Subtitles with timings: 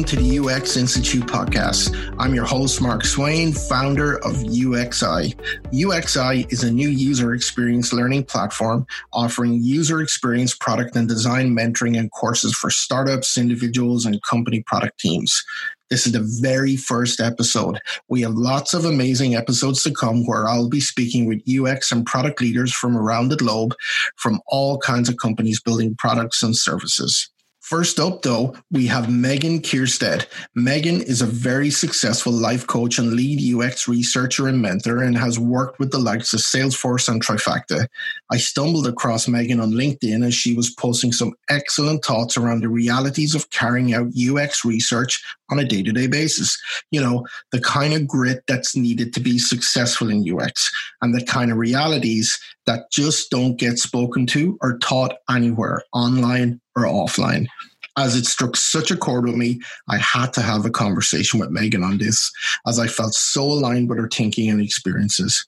[0.00, 1.94] welcome to the UX Institute podcast.
[2.18, 5.34] I'm your host, Mark Swain, founder of UXI.
[5.72, 11.98] UXI is a new user experience learning platform offering user experience, product, and design mentoring
[11.98, 15.44] and courses for startups, individuals, and company product teams.
[15.90, 17.78] This is the very first episode.
[18.08, 22.06] We have lots of amazing episodes to come where I'll be speaking with UX and
[22.06, 23.74] product leaders from around the globe
[24.16, 27.28] from all kinds of companies building products and services.
[27.70, 30.26] First up, though, we have Megan Kierstead.
[30.56, 35.38] Megan is a very successful life coach and lead UX researcher and mentor and has
[35.38, 37.86] worked with the likes of Salesforce and Trifacta.
[38.32, 42.68] I stumbled across Megan on LinkedIn as she was posting some excellent thoughts around the
[42.68, 46.58] realities of carrying out UX research on a day to day basis.
[46.90, 50.70] You know, the kind of grit that's needed to be successful in UX
[51.02, 56.60] and the kind of realities that just don't get spoken to or taught anywhere, online
[56.76, 57.46] or offline.
[57.96, 61.50] As it struck such a chord with me, I had to have a conversation with
[61.50, 62.30] Megan on this,
[62.66, 65.46] as I felt so aligned with her thinking and experiences.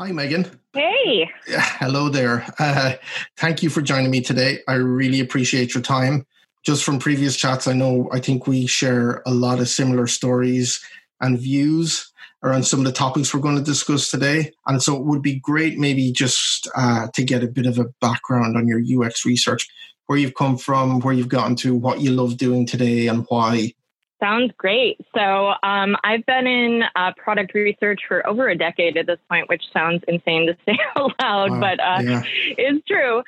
[0.00, 0.46] Hi, Megan.
[0.72, 1.30] Hey.
[1.46, 2.44] Hello there.
[2.58, 2.94] Uh,
[3.36, 4.58] thank you for joining me today.
[4.66, 6.26] I really appreciate your time.
[6.64, 10.84] Just from previous chats, I know I think we share a lot of similar stories
[11.20, 14.52] and views around some of the topics we're going to discuss today.
[14.66, 17.86] And so it would be great, maybe just uh, to get a bit of a
[18.00, 19.68] background on your UX research,
[20.06, 23.72] where you've come from, where you've gotten to, what you love doing today, and why.
[24.20, 25.00] Sounds great.
[25.16, 29.48] So, um, I've been in uh, product research for over a decade at this point,
[29.48, 31.60] which sounds insane to say out loud, wow.
[31.60, 32.22] but uh, yeah.
[32.56, 33.24] it's true.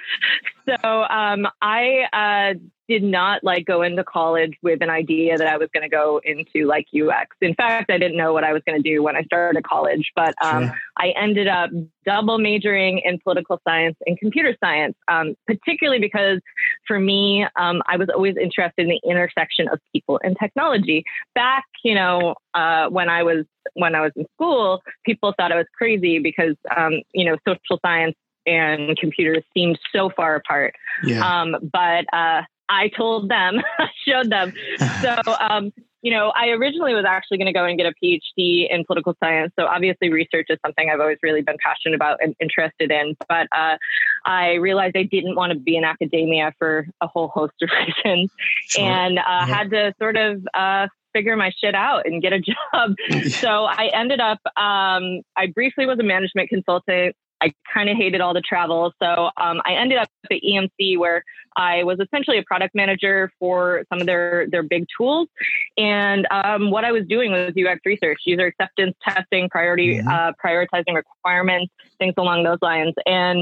[0.67, 5.57] So, um, I uh, did not like go into college with an idea that I
[5.57, 7.37] was going to go into like UX.
[7.41, 10.13] In fact, I didn't know what I was going to do when I started college,
[10.15, 10.79] but um, sure.
[10.99, 11.71] I ended up
[12.05, 16.41] double majoring in political science and computer science, um, particularly because
[16.87, 21.05] for me, um, I was always interested in the intersection of people and technology.
[21.35, 25.57] Back, you know, uh, when I was when I was in school, people thought I
[25.57, 28.15] was crazy because, um, you know, social science
[28.47, 30.75] and computers seemed so far apart.
[31.03, 31.25] Yeah.
[31.27, 33.61] Um, but uh, I told them,
[34.09, 34.53] showed them.
[35.01, 35.73] So, um,
[36.05, 39.17] you know, I originally was actually going to go and get a PhD in political
[39.23, 39.53] science.
[39.59, 43.17] So obviously, research is something I've always really been passionate about and interested in.
[43.27, 43.79] But uh,
[44.27, 47.71] I realized I didn't want to be in academia for a whole host of
[48.05, 48.31] reasons,
[48.69, 48.85] sure.
[48.85, 49.47] and uh, yeah.
[49.47, 52.41] had to sort of uh, figure my shit out and get a
[52.75, 52.95] job.
[53.31, 58.21] so I ended up, um, I briefly was a management consultant I kind of hated
[58.23, 58.93] all the travel.
[59.03, 61.23] So um, I ended up at the EMC where
[61.57, 65.29] I was essentially a product manager for some of their, their big tools.
[65.77, 70.09] And um, what I was doing was UX research, user acceptance testing, priority, mm-hmm.
[70.09, 72.95] uh, prioritizing requirements, things along those lines.
[73.05, 73.41] And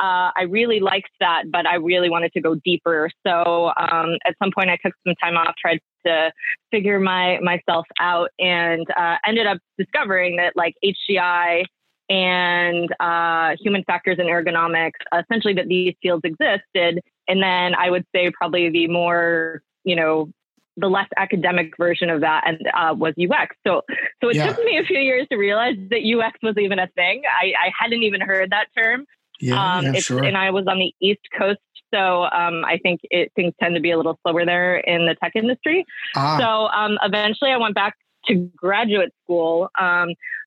[0.00, 3.10] uh, I really liked that, but I really wanted to go deeper.
[3.26, 6.30] So um, at some point I took some time off, tried to
[6.70, 11.64] figure my myself out and uh, ended up discovering that like HCI
[12.08, 17.02] and uh, human factors and ergonomics, essentially that these fields existed.
[17.28, 20.30] And then I would say probably the more, you know,
[20.78, 23.56] the less academic version of that and uh, was UX.
[23.66, 23.82] So,
[24.22, 24.46] so it yeah.
[24.46, 27.22] took me a few years to realize that UX was even a thing.
[27.26, 29.04] I, I hadn't even heard that term.
[29.40, 30.24] Yeah, um, yeah sure.
[30.24, 31.60] And I was on the East Coast,
[31.92, 35.14] so um, I think it, things tend to be a little slower there in the
[35.14, 35.84] tech industry.
[36.16, 36.38] Ah.
[36.38, 37.94] So um, eventually, I went back
[38.26, 39.68] to graduate school.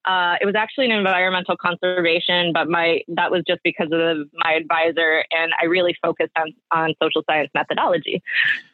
[0.05, 4.53] Uh, it was actually an environmental conservation, but my that was just because of my
[4.53, 8.23] advisor, and I really focused on on social science methodology.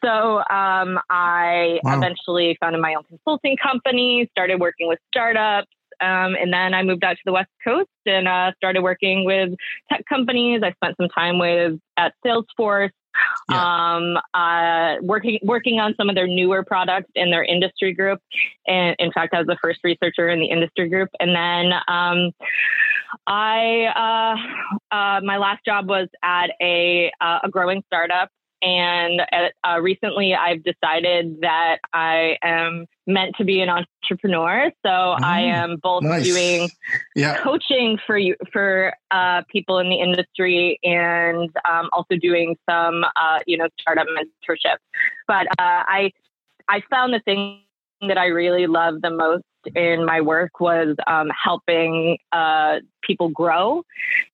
[0.02, 1.98] So um, I wow.
[1.98, 5.68] eventually founded my own consulting company, started working with startups.
[6.00, 9.50] Um, and then I moved out to the West Coast and uh, started working with
[9.90, 10.62] tech companies.
[10.62, 12.90] I spent some time with at Salesforce
[13.50, 13.96] yeah.
[13.96, 18.20] um, uh, working working on some of their newer products in their industry group.
[18.66, 21.08] And in fact, I was the first researcher in the industry group.
[21.20, 22.32] And then um,
[23.26, 24.36] I
[24.90, 29.22] uh, uh, my last job was at a uh, a growing startup and
[29.64, 34.70] uh, recently, I've decided that I am meant to be an entrepreneur.
[34.84, 36.24] So oh, I am both nice.
[36.24, 36.68] doing
[37.14, 37.38] yeah.
[37.38, 43.38] coaching for you for uh, people in the industry and um, also doing some, uh,
[43.46, 44.76] you know, startup mentorship.
[45.26, 46.12] But uh, I
[46.68, 47.62] I found the thing
[48.06, 49.44] that I really love the most
[49.74, 53.84] in my work was um, helping uh, people grow,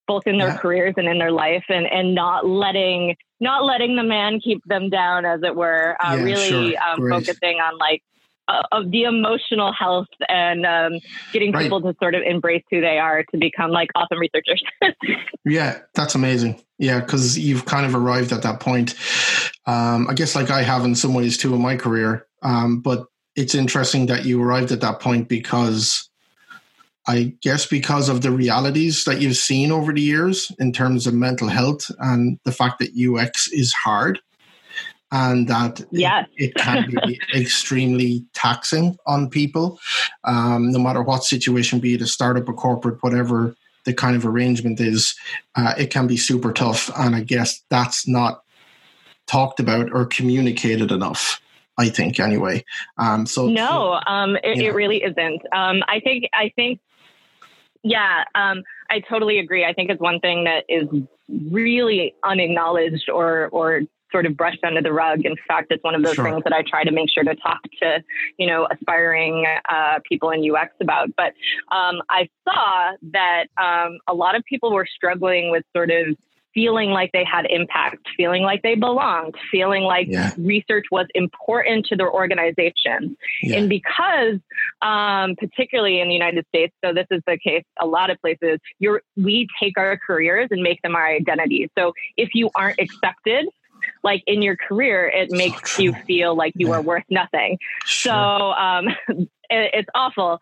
[0.06, 0.59] both in their yeah.
[0.59, 4.91] careers and in their life, and and not letting not letting the man keep them
[4.91, 5.96] down, as it were.
[6.05, 6.82] Uh, yeah, really sure.
[6.82, 8.02] um, focusing on like
[8.49, 10.99] uh, of the emotional health and um,
[11.32, 11.62] getting right.
[11.62, 14.62] people to sort of embrace who they are to become like awesome researchers.
[15.44, 16.61] yeah, that's amazing.
[16.79, 18.94] Yeah, because you've kind of arrived at that point.
[19.67, 22.26] Um, I guess like I have in some ways too in my career.
[22.43, 23.06] Um, but
[23.37, 26.11] it's interesting that you arrived at that point because
[27.06, 31.15] I guess because of the realities that you've seen over the years in terms of
[31.15, 34.21] mental health and the fact that UX is hard
[35.12, 36.27] and that yes.
[36.37, 39.79] it, it can be extremely taxing on people,
[40.25, 43.55] um, no matter what situation, be it a startup, a corporate, whatever
[43.85, 45.15] the kind of arrangement is,
[45.56, 46.91] uh, it can be super tough.
[46.97, 48.43] And I guess that's not
[49.27, 51.41] talked about or communicated enough.
[51.77, 52.65] I think anyway.
[52.99, 55.43] Um, so no, um, it, it, really isn't.
[55.53, 56.79] Um, I think I think
[57.84, 59.64] yeah, um, I totally agree.
[59.64, 60.88] I think it's one thing that is
[61.52, 65.25] really unacknowledged or or sort of brushed under the rug.
[65.25, 66.25] In fact, it's one of those sure.
[66.25, 68.02] things that I try to make sure to talk to,
[68.38, 71.08] you know, aspiring uh, people in UX about.
[71.16, 71.34] But
[71.75, 76.16] um, I saw that um, a lot of people were struggling with sort of
[76.55, 80.33] feeling like they had impact, feeling like they belonged, feeling like yeah.
[80.39, 83.17] research was important to their organization.
[83.43, 83.59] Yeah.
[83.59, 84.39] And because,
[84.81, 88.61] um, particularly in the United States, so this is the case a lot of places,
[88.79, 91.69] you're, we take our careers and make them our identity.
[91.77, 93.47] So if you aren't accepted,
[94.03, 96.75] like in your career, it makes so you feel like you yeah.
[96.75, 97.59] are worth nothing.
[97.85, 98.12] Sure.
[98.12, 100.39] So um, it, it's awful.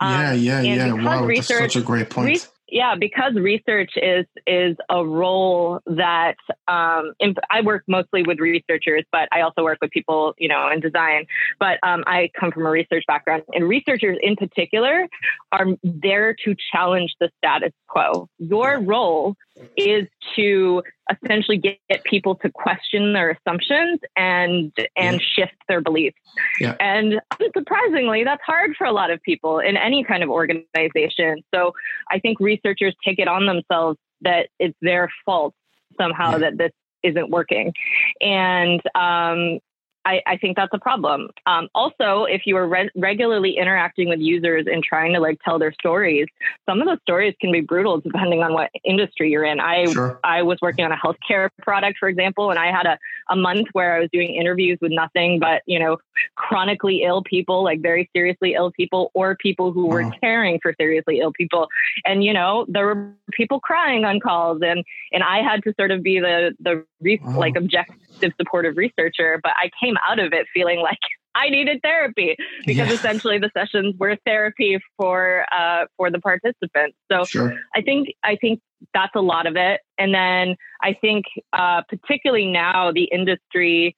[0.00, 0.92] Yeah, um, yeah, yeah.
[0.92, 2.26] Wow, research, that's such a great point.
[2.26, 6.36] Re- yeah, because research is is a role that
[6.66, 7.12] um,
[7.50, 11.26] I work mostly with researchers, but I also work with people, you know, in design.
[11.60, 15.06] But um, I come from a research background, and researchers in particular
[15.52, 18.28] are there to challenge the status quo.
[18.38, 19.36] Your role
[19.76, 25.44] is to essentially get, get people to question their assumptions and and yeah.
[25.44, 26.16] shift their beliefs.
[26.60, 26.76] Yeah.
[26.80, 31.42] And unsurprisingly, that's hard for a lot of people in any kind of organization.
[31.54, 31.72] So
[32.10, 35.54] I think researchers take it on themselves that it's their fault
[35.98, 36.38] somehow yeah.
[36.38, 36.72] that this
[37.02, 37.72] isn't working.
[38.20, 39.60] And um,
[40.06, 41.30] I, I, think that's a problem.
[41.46, 45.58] Um, also, if you are re- regularly interacting with users and trying to like tell
[45.58, 46.28] their stories,
[46.64, 49.58] some of those stories can be brutal depending on what industry you're in.
[49.58, 50.20] I sure.
[50.22, 52.98] I was working on a healthcare product, for example, and I had a,
[53.30, 55.98] a month where I was doing interviews with nothing but you know
[56.36, 61.18] chronically ill people, like very seriously ill people, or people who were caring for seriously
[61.18, 61.66] ill people.
[62.04, 65.90] And you know there were people crying on calls, and and I had to sort
[65.90, 67.96] of be the the re- like objective
[68.40, 70.98] supportive researcher, but I came out of it feeling like
[71.34, 72.34] I needed therapy
[72.64, 72.94] because yeah.
[72.94, 76.96] essentially the sessions were therapy for uh, for the participants.
[77.12, 77.54] So sure.
[77.74, 78.60] I think I think
[78.94, 79.80] that's a lot of it.
[79.98, 83.94] And then I think uh, particularly now the industry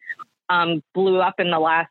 [0.48, 1.90] um, blew up in the last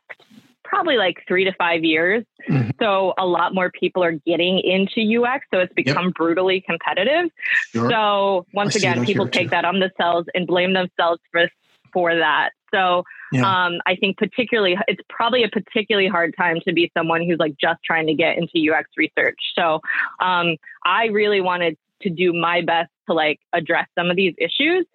[0.64, 2.24] probably like three to five years.
[2.48, 2.70] Mm-hmm.
[2.80, 5.46] So a lot more people are getting into UX.
[5.52, 6.14] So it's become yep.
[6.14, 7.30] brutally competitive.
[7.72, 7.90] Sure.
[7.90, 9.50] So once I again, people take too.
[9.50, 11.48] that on themselves and blame themselves for
[11.92, 12.50] for that.
[12.72, 13.66] So yeah.
[13.66, 17.56] um, I think particularly it's probably a particularly hard time to be someone who's like
[17.60, 19.38] just trying to get into UX research.
[19.54, 19.80] So
[20.20, 24.86] um, I really wanted to do my best to like address some of these issues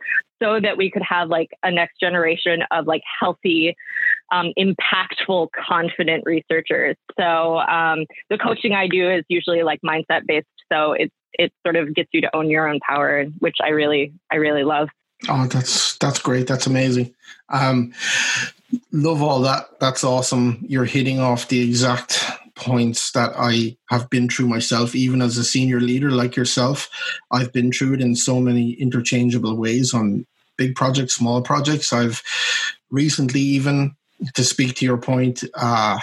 [0.41, 3.75] so that we could have like a next generation of like healthy
[4.31, 10.47] um, impactful confident researchers so um, the coaching i do is usually like mindset based
[10.71, 14.13] so it's it sort of gets you to own your own power which i really
[14.31, 14.87] i really love
[15.29, 16.47] Oh, that's that's great.
[16.47, 17.13] That's amazing.
[17.49, 17.93] Um,
[18.91, 19.79] love all that.
[19.79, 20.63] That's awesome.
[20.67, 22.25] You're hitting off the exact
[22.55, 26.89] points that I have been through myself, even as a senior leader like yourself.
[27.31, 30.25] I've been through it in so many interchangeable ways on
[30.57, 31.91] big projects, small projects.
[31.91, 32.21] I've
[32.91, 33.95] recently, even
[34.35, 35.99] to speak to your point, uh,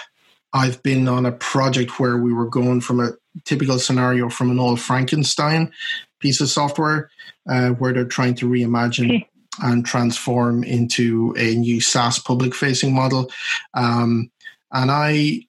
[0.53, 3.12] I've been on a project where we were going from a
[3.45, 5.73] typical scenario from an old Frankenstein
[6.21, 7.11] piece of software
[7.49, 9.25] uh, where they're trying to reimagine
[9.63, 13.31] and transform into a new SaaS public facing model.
[13.75, 14.31] Um,
[14.73, 15.47] and I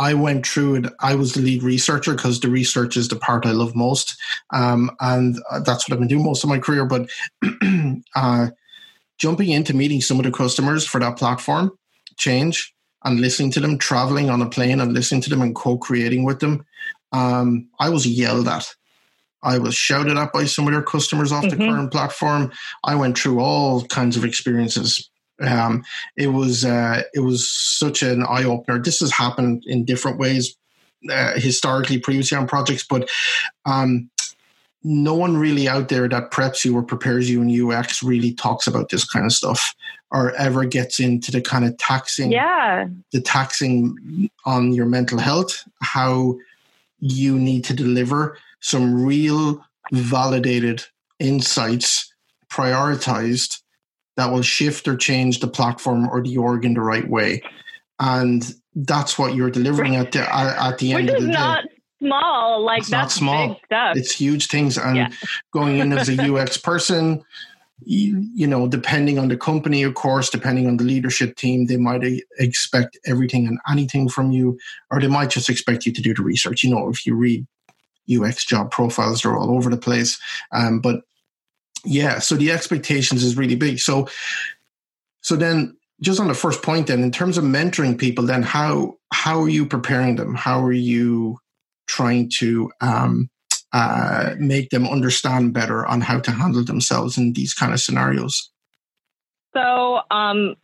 [0.00, 0.86] I went through it.
[1.00, 4.16] I was the lead researcher because the research is the part I love most.
[4.50, 6.86] Um, and that's what I've been doing most of my career.
[6.86, 7.10] But
[8.14, 8.48] uh,
[9.18, 11.72] jumping into meeting some of the customers for that platform
[12.16, 12.74] change
[13.04, 16.24] and listening to them, traveling on a plane and listening to them and co creating
[16.24, 16.64] with them,
[17.12, 18.74] um, I was yelled at
[19.42, 21.58] I was shouted at by some of their customers off mm-hmm.
[21.58, 22.52] the current platform.
[22.84, 25.08] I went through all kinds of experiences.
[25.40, 25.84] Um,
[26.16, 28.78] it was uh, it was such an eye opener.
[28.78, 30.54] This has happened in different ways
[31.10, 33.08] uh, historically, previously on projects, but
[33.64, 34.10] um,
[34.82, 38.66] no one really out there that preps you or prepares you in UX really talks
[38.66, 39.74] about this kind of stuff
[40.10, 45.66] or ever gets into the kind of taxing, yeah, the taxing on your mental health,
[45.80, 46.36] how
[47.00, 50.84] you need to deliver some real validated
[51.18, 52.12] insights
[52.50, 53.60] prioritized
[54.16, 57.42] that will shift or change the platform or the org in the right way.
[57.98, 61.56] And that's what you're delivering at the at the end Which of the day.
[62.02, 63.48] Small, like it's that's small.
[63.48, 63.96] big stuff.
[63.96, 65.10] It's huge things, and yeah.
[65.52, 67.22] going in as a UX person,
[67.82, 72.02] you, know, depending on the company, of course, depending on the leadership team, they might
[72.38, 74.58] expect everything and anything from you,
[74.90, 76.62] or they might just expect you to do the research.
[76.62, 77.46] You know, if you read
[78.10, 80.18] UX job profiles, they're all over the place.
[80.52, 81.02] Um, but
[81.84, 83.78] yeah, so the expectations is really big.
[83.78, 84.08] So,
[85.22, 88.96] so then just on the first point, then in terms of mentoring people, then how
[89.12, 90.34] how are you preparing them?
[90.34, 91.38] How are you
[91.86, 93.30] trying to um,
[93.72, 98.50] uh, make them understand better on how to handle themselves in these kind of scenarios?
[99.54, 100.56] So, um,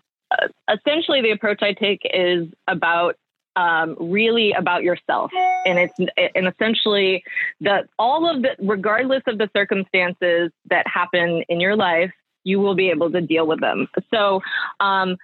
[0.72, 3.16] essentially, the approach I take is about
[3.56, 5.30] um, really about yourself,
[5.64, 5.94] and it's
[6.34, 7.22] and essentially
[7.60, 12.12] that all of the, regardless of the circumstances that happen in your life,
[12.44, 13.88] you will be able to deal with them.
[14.12, 14.40] So.
[14.80, 15.16] Um,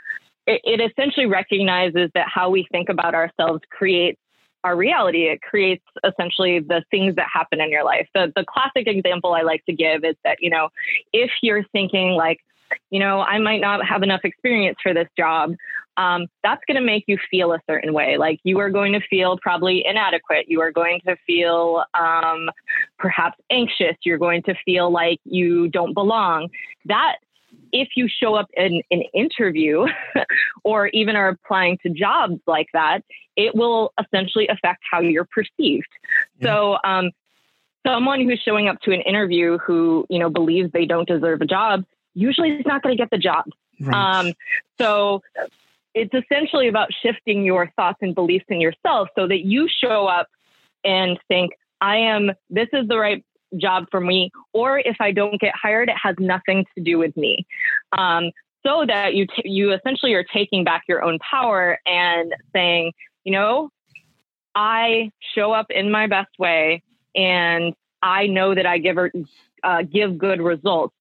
[0.44, 4.18] it, it essentially recognizes that how we think about ourselves creates
[4.64, 5.28] our reality.
[5.28, 8.08] It creates essentially the things that happen in your life.
[8.14, 10.68] The the classic example I like to give is that, you know,
[11.12, 12.38] if you're thinking like,
[12.90, 15.54] you know, I might not have enough experience for this job,
[15.96, 18.16] um, that's going to make you feel a certain way.
[18.16, 20.46] Like you are going to feel probably inadequate.
[20.48, 22.50] You are going to feel um,
[22.98, 23.96] perhaps anxious.
[24.04, 26.48] You're going to feel like you don't belong.
[26.86, 27.16] That
[27.72, 29.86] if you show up in an interview
[30.64, 33.00] or even are applying to jobs like that,
[33.36, 35.88] it will essentially affect how you're perceived.
[36.38, 36.48] Yeah.
[36.48, 37.10] So, um,
[37.86, 41.46] someone who's showing up to an interview who you know believes they don't deserve a
[41.46, 43.44] job usually is not going to get the job.
[43.80, 44.20] Right.
[44.20, 44.32] Um,
[44.78, 45.22] so
[45.94, 50.28] it's essentially about shifting your thoughts and beliefs in yourself so that you show up
[50.84, 53.24] and think, I am, this is the right
[53.58, 57.16] job for me, or if I don't get hired, it has nothing to do with
[57.16, 57.46] me.
[57.96, 58.30] Um,
[58.64, 62.92] so that you t- you essentially are taking back your own power and saying,
[63.24, 63.70] you know,
[64.54, 66.82] I show up in my best way,
[67.14, 68.98] and I know that I give
[69.64, 70.94] uh, give good results.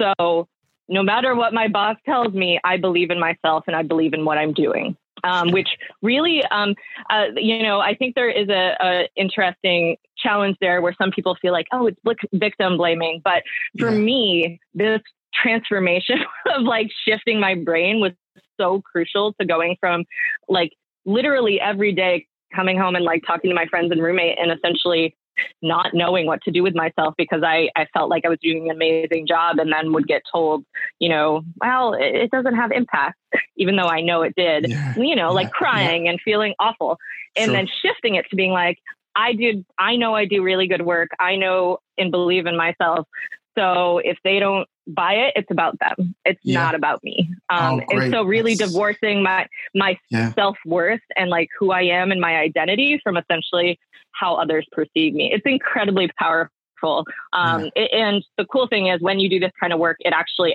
[0.00, 0.48] So
[0.88, 4.24] no matter what my boss tells me, I believe in myself and I believe in
[4.24, 5.68] what I'm doing um, which
[6.02, 6.74] really, um,
[7.10, 11.36] uh, you know, I think there is a, a, interesting challenge there where some people
[11.40, 12.00] feel like, oh, it's
[12.32, 13.20] victim blaming.
[13.24, 13.42] But
[13.78, 13.98] for yeah.
[13.98, 15.00] me, this
[15.34, 16.18] transformation
[16.54, 18.12] of like shifting my brain was
[18.58, 20.04] so crucial to going from
[20.48, 20.72] like
[21.04, 25.14] literally every day coming home and like talking to my friends and roommate and essentially
[25.62, 28.70] not knowing what to do with myself because I, I felt like I was doing
[28.70, 30.64] an amazing job and then would get told,
[30.98, 33.18] you know, well, it, it doesn't have impact,
[33.56, 36.12] even though I know it did, yeah, you know, yeah, like crying yeah.
[36.12, 36.98] and feeling awful.
[37.36, 37.54] And sure.
[37.54, 38.78] then shifting it to being like,
[39.14, 41.08] I did, I know I do really good work.
[41.18, 43.06] I know and believe in myself.
[43.56, 46.14] So if they don't buy it, it's about them.
[46.24, 46.62] It's yeah.
[46.62, 47.30] not about me.
[47.48, 48.70] Um, oh, and so really That's...
[48.70, 50.32] divorcing my my yeah.
[50.34, 53.78] self worth and like who I am and my identity from essentially
[54.12, 55.32] how others perceive me.
[55.32, 57.04] It's incredibly powerful.
[57.32, 57.84] Um, yeah.
[57.92, 60.54] and the cool thing is when you do this kind of work, it actually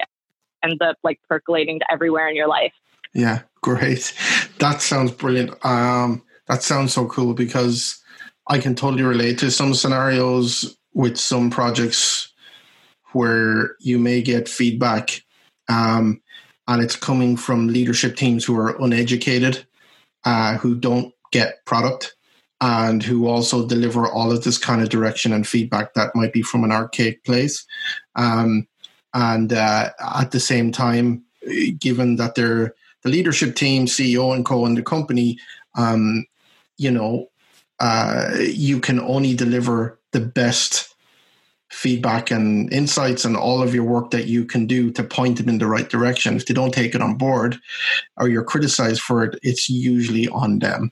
[0.64, 2.74] ends up like percolating to everywhere in your life.
[3.14, 4.14] Yeah, great.
[4.60, 5.54] That sounds brilliant.
[5.66, 8.02] Um, that sounds so cool because
[8.48, 12.31] I can totally relate to some scenarios with some projects
[13.14, 15.24] where you may get feedback
[15.70, 16.22] um,
[16.68, 19.66] and it's coming from leadership teams who are uneducated,
[20.26, 22.16] uh, who don't get product
[22.60, 26.42] and who also deliver all of this kind of direction and feedback that might be
[26.42, 27.66] from an archaic place.
[28.16, 28.68] Um,
[29.14, 31.24] and uh, at the same time,
[31.80, 35.40] given that they're the leadership team, CEO and co in the company,
[35.76, 36.26] um,
[36.78, 37.28] you know,
[37.80, 40.91] uh, you can only deliver the best
[41.72, 45.50] feedback and insights and all of your work that you can do to point them
[45.50, 46.36] in the right direction.
[46.36, 47.58] If they don't take it on board
[48.18, 50.92] or you're criticized for it, it's usually on them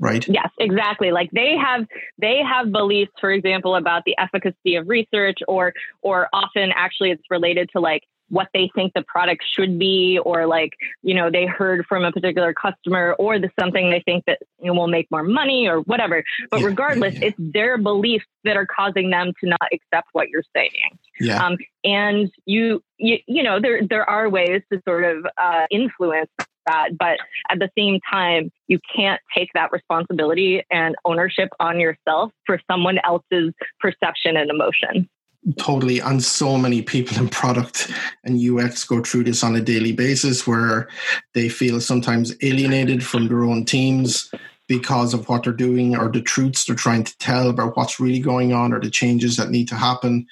[0.00, 1.86] right yes exactly like they have
[2.18, 7.22] they have beliefs for example about the efficacy of research or or often actually it's
[7.30, 11.46] related to like what they think the product should be or like you know they
[11.46, 15.10] heard from a particular customer or the something they think that you know, will make
[15.10, 17.28] more money or whatever but yeah, regardless yeah.
[17.28, 21.44] it's their beliefs that are causing them to not accept what you're saying yeah.
[21.44, 26.30] Um, and you, you you know there there are ways to sort of uh, influence
[26.66, 26.96] that.
[26.98, 27.18] But
[27.50, 32.98] at the same time, you can't take that responsibility and ownership on yourself for someone
[33.04, 35.08] else's perception and emotion.
[35.58, 35.98] Totally.
[36.00, 37.90] And so many people in product
[38.24, 40.88] and UX go through this on a daily basis where
[41.34, 44.30] they feel sometimes alienated from their own teams
[44.68, 48.20] because of what they're doing or the truths they're trying to tell about what's really
[48.20, 50.26] going on or the changes that need to happen.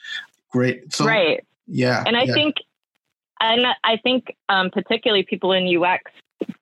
[0.51, 0.93] Great.
[0.95, 1.45] So, right.
[1.67, 2.03] Yeah.
[2.07, 2.33] And I yeah.
[2.33, 2.57] think
[3.41, 6.11] and I think um, particularly people in UX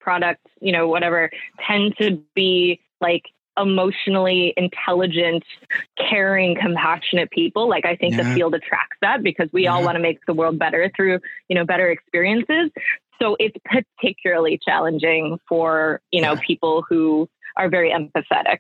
[0.00, 1.30] product, you know, whatever,
[1.66, 3.26] tend to be like
[3.58, 5.44] emotionally intelligent,
[5.98, 7.68] caring, compassionate people.
[7.68, 8.22] Like I think yeah.
[8.22, 9.74] the field attracts that because we yeah.
[9.74, 12.70] all want to make the world better through, you know, better experiences.
[13.20, 16.40] So it's particularly challenging for, you know, yeah.
[16.46, 17.28] people who
[17.60, 18.58] are very empathetic.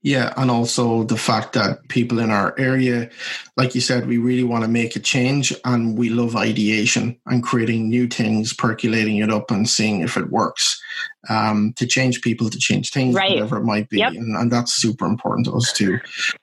[0.00, 3.10] Yeah, and also the fact that people in our area,
[3.58, 7.42] like you said, we really want to make a change and we love ideation and
[7.42, 10.80] creating new things, percolating it up and seeing if it works.
[11.28, 13.34] Um, to change people, to change things, right.
[13.34, 13.98] whatever it might be.
[13.98, 14.14] Yep.
[14.14, 15.98] And, and that's super important to us too.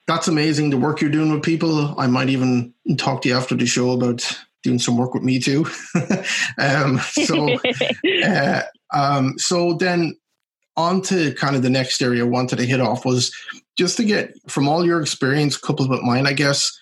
[0.05, 2.00] That's amazing, the work you're doing with people.
[2.00, 4.24] I might even talk to you after the show about
[4.63, 5.65] doing some work with me too.
[6.59, 7.57] um, so,
[8.25, 8.62] uh,
[8.93, 10.15] um, so then
[10.77, 13.34] on to kind of the next area I wanted to hit off was
[13.77, 16.77] just to get from all your experience coupled with mine, I guess,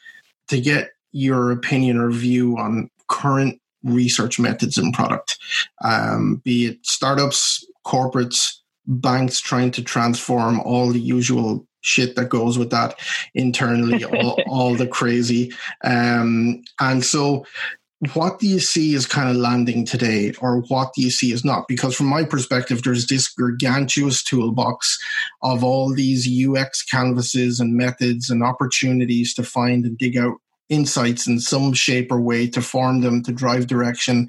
[0.47, 5.37] to get your opinion or view on current research methods and product,
[5.83, 12.57] um, be it startups, corporates, banks trying to transform all the usual shit that goes
[12.57, 12.99] with that
[13.35, 15.53] internally, all, all the crazy.
[15.83, 17.45] Um, and so
[18.13, 21.45] what do you see is kind of landing today or what do you see is
[21.45, 21.67] not?
[21.67, 24.97] Because from my perspective there's this gargantuous toolbox
[25.41, 30.35] of all these ux canvases and methods and opportunities to find and dig out
[30.69, 34.27] insights in some shape or way to form them to drive direction.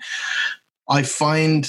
[0.89, 1.69] I find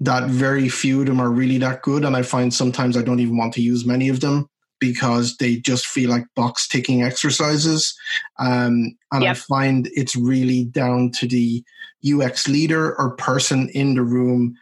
[0.00, 3.20] that very few of them are really that good and i find sometimes i don't
[3.20, 4.46] even want to use many of them
[4.92, 7.96] because they just feel like box ticking exercises.
[8.38, 9.30] Um, and yep.
[9.30, 11.64] I find it's really down to the
[12.06, 14.54] UX leader or person in the room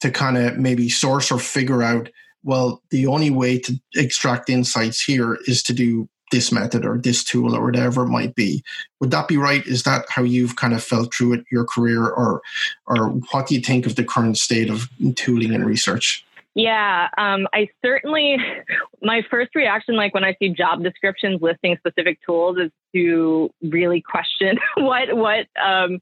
[0.00, 2.08] to kind of maybe source or figure out,
[2.42, 7.22] well, the only way to extract insights here is to do this method or this
[7.22, 8.64] tool or whatever it might be.
[9.00, 9.64] Would that be right?
[9.66, 12.40] Is that how you've kind of felt through it, your career, or
[12.86, 16.24] or what do you think of the current state of tooling and research?
[16.54, 18.36] Yeah, um, I certainly,
[19.02, 24.02] my first reaction, like when I see job descriptions listing specific tools, is to really
[24.02, 25.98] question what, what, um,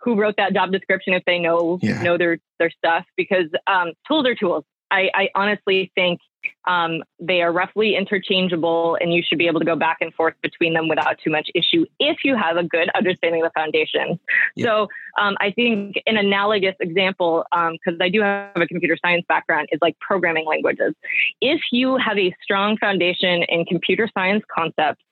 [0.00, 2.02] who wrote that job description if they know, yeah.
[2.02, 4.64] know their, their stuff, because um, tools are tools.
[4.90, 6.20] I, I honestly think
[6.66, 10.34] um, they are roughly interchangeable, and you should be able to go back and forth
[10.42, 14.20] between them without too much issue if you have a good understanding of the foundation.
[14.54, 14.64] Yeah.
[14.64, 14.88] So,
[15.20, 19.68] um, I think an analogous example, because um, I do have a computer science background,
[19.72, 20.94] is like programming languages.
[21.40, 25.02] If you have a strong foundation in computer science concepts,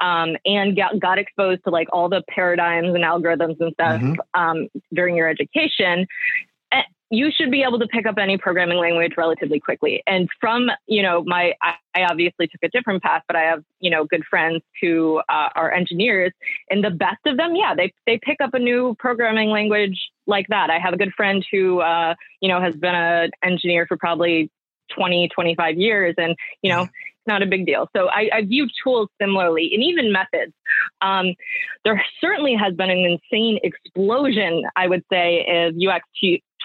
[0.00, 4.40] um, and got, got exposed to like all the paradigms and algorithms and stuff mm-hmm.
[4.40, 6.06] um, during your education,
[7.12, 10.02] you should be able to pick up any programming language relatively quickly.
[10.06, 13.90] And from, you know, my, I, obviously took a different path, but I have, you
[13.90, 16.32] know, good friends who uh, are engineers
[16.70, 20.46] and the best of them, yeah, they, they pick up a new programming language like
[20.48, 20.70] that.
[20.70, 24.50] I have a good friend who, uh, you know, has been an engineer for probably
[24.96, 26.14] 20, 25 years.
[26.16, 27.90] And, you know, it's not a big deal.
[27.94, 30.54] So I, I view tools similarly and even methods.
[31.02, 31.34] Um,
[31.84, 36.06] there certainly has been an insane explosion, I would say, of UX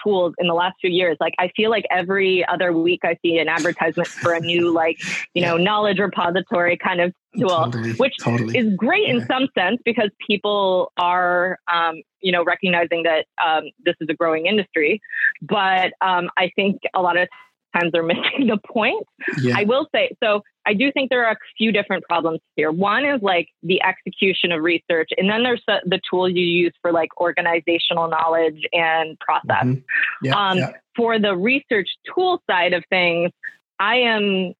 [0.02, 1.16] tools in the last few years.
[1.20, 4.98] Like I feel like every other week I see an advertisement for a new like,
[5.34, 8.58] you know, knowledge repository kind of tool, totally, which totally.
[8.58, 9.14] is great yeah.
[9.14, 14.14] in some sense because people are, um, you know, recognizing that um, this is a
[14.14, 15.00] growing industry.
[15.42, 17.28] But um, I think a lot of
[17.76, 19.06] times they're missing the point.
[19.40, 19.54] Yeah.
[19.56, 22.70] I will say, so I do think there are a few different problems here.
[22.70, 26.72] One is like the execution of research, and then there's the, the tools you use
[26.82, 29.64] for like organizational knowledge and process.
[29.64, 30.26] Mm-hmm.
[30.26, 30.70] Yeah, um, yeah.
[30.96, 33.30] For the research tool side of things,
[33.78, 34.54] I am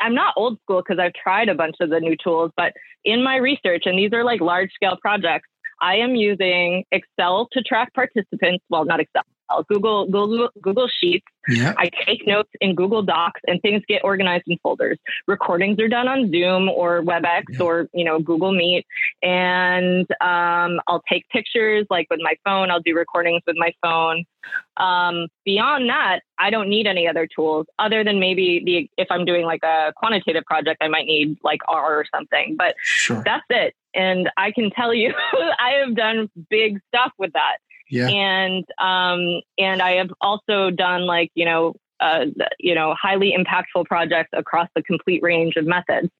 [0.00, 2.72] I'm not old school because I've tried a bunch of the new tools, but
[3.04, 5.48] in my research, and these are like large scale projects,
[5.80, 8.64] I am using Excel to track participants.
[8.68, 9.22] Well, not Excel,
[9.68, 11.26] Google Google Google Sheets.
[11.48, 11.74] Yeah.
[11.78, 14.98] I take notes in Google Docs, and things get organized in folders.
[15.26, 17.62] Recordings are done on Zoom or WebEx yeah.
[17.62, 18.86] or you know Google Meet,
[19.22, 22.70] and um, I'll take pictures like with my phone.
[22.70, 24.24] I'll do recordings with my phone.
[24.76, 29.24] Um, beyond that, I don't need any other tools other than maybe the if I'm
[29.24, 32.56] doing like a quantitative project, I might need like R or something.
[32.56, 33.22] But sure.
[33.24, 33.74] that's it.
[33.94, 37.56] And I can tell you, I have done big stuff with that.
[37.90, 38.08] Yeah.
[38.08, 42.26] And um, and I have also done like you know uh,
[42.58, 46.10] you know highly impactful projects across the complete range of methods.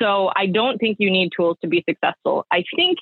[0.00, 2.46] So I don't think you need tools to be successful.
[2.50, 2.98] I think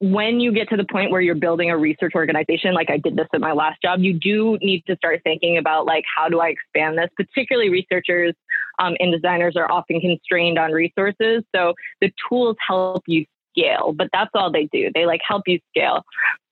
[0.00, 3.16] when you get to the point where you're building a research organization, like I did
[3.16, 6.40] this at my last job, you do need to start thinking about like how do
[6.40, 7.08] I expand this?
[7.16, 8.34] Particularly researchers
[8.78, 14.08] um, and designers are often constrained on resources, so the tools help you scale, but
[14.12, 14.90] that's all they do.
[14.94, 16.04] They like help you scale.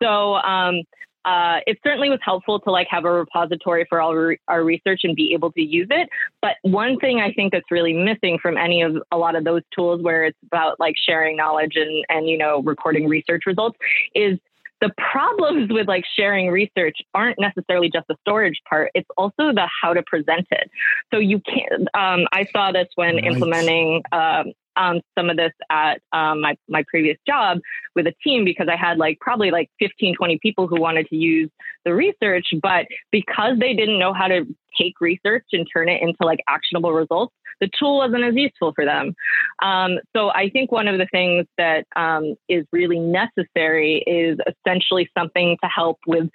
[0.03, 0.83] So um,
[1.27, 5.01] uh, it certainly was helpful to like have a repository for all re- our research
[5.03, 6.09] and be able to use it.
[6.41, 9.63] But one thing I think that's really missing from any of a lot of those
[9.75, 13.77] tools where it's about like sharing knowledge and and you know recording research results
[14.15, 14.39] is
[14.81, 19.67] the problems with like sharing research aren't necessarily just the storage part it's also the
[19.83, 20.71] how to present it
[21.13, 23.25] so you can't um, i saw this when right.
[23.25, 27.59] implementing um, um, some of this at um, my, my previous job
[27.95, 31.17] with a team because I had like probably like 15, 20 people who wanted to
[31.17, 31.51] use
[31.85, 34.45] the research, but because they didn't know how to
[34.79, 38.85] take research and turn it into like actionable results, the tool wasn't as useful for
[38.85, 39.15] them.
[39.63, 45.11] Um, so I think one of the things that um, is really necessary is essentially
[45.17, 46.29] something to help with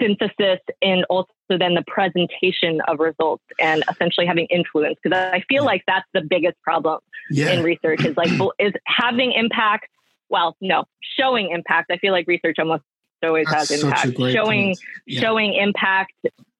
[0.00, 5.64] synthesis and also then the presentation of results and essentially having influence because I feel
[5.64, 7.50] like that's the biggest problem yeah.
[7.50, 9.88] in research is like is having impact.
[10.28, 11.90] Well, no, showing impact.
[11.92, 12.82] I feel like research almost
[13.22, 14.16] always that's has impact.
[14.32, 15.20] Showing yeah.
[15.20, 16.12] showing impact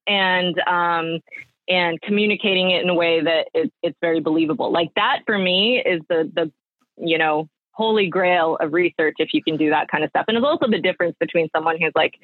[0.06, 1.20] and um,
[1.68, 4.70] and communicating it in a way that it, it's very believable.
[4.70, 6.52] Like that for me is the the
[6.96, 10.24] you know holy grail of research if you can do that kind of stuff.
[10.28, 12.14] And it's also the difference between someone who's like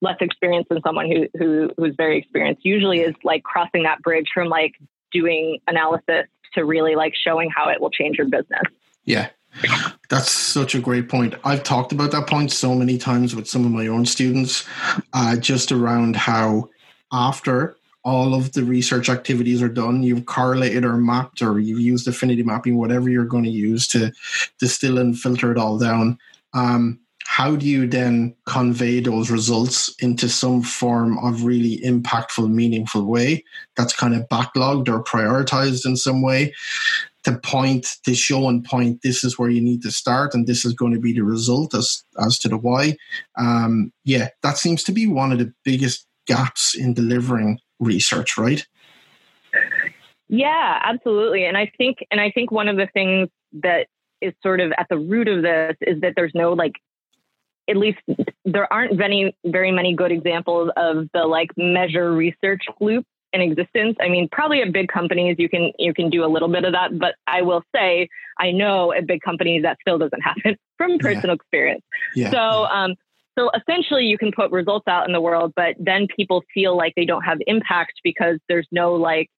[0.00, 2.64] less experienced and someone who who who's very experienced.
[2.64, 4.72] Usually is like crossing that bridge from like
[5.12, 8.62] doing analysis to really like showing how it will change your business.
[9.04, 9.28] Yeah.
[10.08, 11.34] That's such a great point.
[11.44, 14.64] I've talked about that point so many times with some of my own students,
[15.12, 16.68] uh, just around how
[17.12, 17.76] after
[18.10, 22.42] all of the research activities are done, you've correlated or mapped or you've used affinity
[22.42, 24.12] mapping, whatever you're going to use to
[24.58, 26.18] distill and filter it all down.
[26.52, 33.04] Um, how do you then convey those results into some form of really impactful, meaningful
[33.04, 33.44] way
[33.76, 36.52] that's kind of backlogged or prioritized in some way?
[37.24, 40.64] To point to show and point this is where you need to start and this
[40.64, 42.96] is going to be the result as as to the why.
[43.38, 48.66] Um, yeah that seems to be one of the biggest gaps in delivering research, right?
[50.28, 51.44] Yeah, absolutely.
[51.44, 53.28] And I think and I think one of the things
[53.62, 53.88] that
[54.20, 56.74] is sort of at the root of this is that there's no like
[57.68, 57.98] at least
[58.44, 63.96] there aren't very very many good examples of the like measure research loop in existence.
[64.00, 66.72] I mean, probably at big companies you can you can do a little bit of
[66.72, 70.98] that, but I will say I know at big companies that still doesn't happen from
[70.98, 71.34] personal yeah.
[71.34, 71.82] experience.
[72.14, 72.30] Yeah.
[72.30, 72.94] So um,
[73.38, 76.94] so essentially, you can put results out in the world, but then people feel like
[76.96, 79.28] they don't have impact because there's no like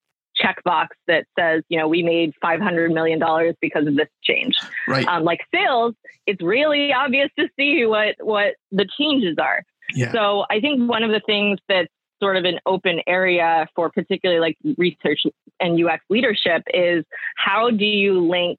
[0.41, 3.21] checkbox that says, you know, we made $500 million
[3.61, 4.57] because of this change.
[4.89, 5.07] Right.
[5.07, 5.95] Um, like sales,
[6.27, 9.63] it's really obvious to see what, what the changes are.
[9.95, 10.13] Yeah.
[10.13, 11.89] So I think one of the things that's
[12.23, 15.23] sort of an open area for particularly like research
[15.61, 17.05] and UX leadership is
[17.37, 18.59] how do you link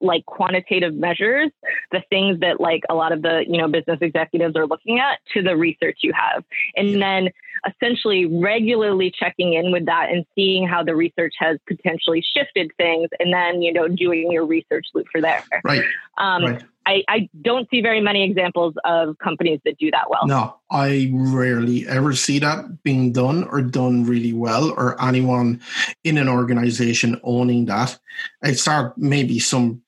[0.00, 1.50] like quantitative measures,
[1.92, 5.18] the things that like a lot of the, you know, business executives are looking at
[5.34, 6.44] to the research you have.
[6.76, 7.30] And then
[7.66, 13.08] essentially regularly checking in with that and seeing how the research has potentially shifted things
[13.18, 15.44] and then, you know, doing your research loop for there.
[15.64, 15.82] Right.
[16.18, 16.64] Um, right.
[16.86, 20.26] I, I don't see very many examples of companies that do that well.
[20.26, 25.60] No, I rarely ever see that being done or done really well, or anyone
[26.04, 27.98] in an organization owning that.
[28.42, 29.82] It's not maybe some,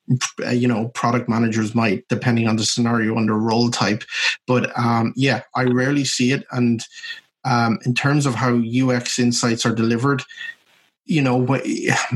[0.45, 4.03] uh, you know, product managers might, depending on the scenario and the role type.
[4.45, 6.45] But um, yeah, I rarely see it.
[6.51, 6.83] And
[7.43, 10.23] um, in terms of how UX insights are delivered,
[11.05, 11.55] you know,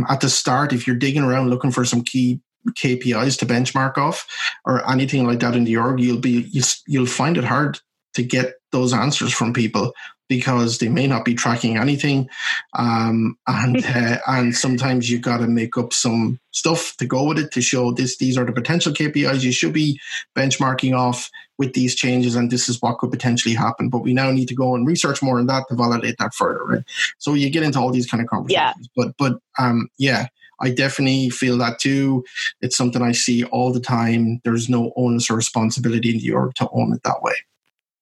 [0.09, 2.39] at the start, if you're digging around looking for some key
[2.71, 4.27] KPIs to benchmark off
[4.65, 7.79] or anything like that in the org, you'll be you'll, you'll find it hard
[8.15, 9.93] to get those answers from people
[10.27, 12.27] because they may not be tracking anything,
[12.73, 17.37] um, and uh, and sometimes you've got to make up some stuff to go with
[17.37, 18.17] it to show this.
[18.17, 19.99] These are the potential KPIs you should be
[20.35, 23.89] benchmarking off with these changes, and this is what could potentially happen.
[23.89, 26.63] But we now need to go and research more on that to validate that further,
[26.65, 26.83] right?
[27.19, 28.89] So you get into all these kind of conversations.
[28.95, 29.03] Yeah.
[29.03, 30.27] But but um, yeah,
[30.59, 32.25] I definitely feel that too.
[32.61, 34.41] It's something I see all the time.
[34.43, 37.33] There's no onus or responsibility in the org to own it that way.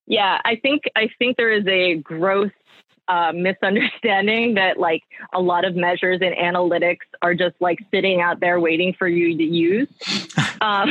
[0.06, 2.50] Yeah, I think I think there is a gross
[3.08, 8.40] uh, misunderstanding that like a lot of measures and analytics are just like sitting out
[8.40, 9.88] there waiting for you to use.
[10.60, 10.90] Um,